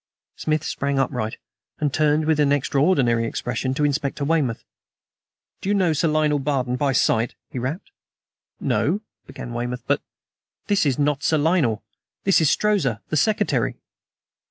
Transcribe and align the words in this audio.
Smith 0.35 0.63
sprang 0.63 0.97
upright 0.97 1.37
and 1.77 1.93
turned 1.93 2.25
with 2.25 2.39
an 2.39 2.51
extraordinary 2.51 3.23
expression 3.27 3.71
to 3.71 3.83
Inspector 3.85 4.25
Weymouth. 4.25 4.63
"You 5.61 5.73
do 5.73 5.73
not 5.75 5.77
know 5.77 5.93
Sir 5.93 6.07
Lionel 6.07 6.39
Barton 6.39 6.75
by 6.75 6.91
sight?" 6.91 7.35
he 7.51 7.59
rapped. 7.59 7.91
"No," 8.59 9.01
began 9.27 9.53
Weymouth, 9.53 9.83
"but" 9.85 10.01
"This 10.65 10.87
is 10.87 10.97
not 10.97 11.21
Sir 11.21 11.37
Lionel. 11.37 11.83
This 12.23 12.41
is 12.41 12.49
Strozza, 12.49 12.99
the 13.09 13.15
secretary." 13.15 13.75